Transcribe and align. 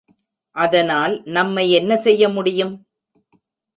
அதனால் 0.55 1.13
நம்மை 1.27 1.65
என்ன 1.71 1.97
செய்ய 1.97 2.29
முடியும்? 2.29 2.73